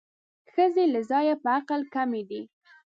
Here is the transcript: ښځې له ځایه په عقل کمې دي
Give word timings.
ښځې 0.53 0.85
له 0.93 1.01
ځایه 1.11 1.35
په 1.43 1.47
عقل 1.57 1.81
کمې 1.95 2.21
دي 2.29 2.41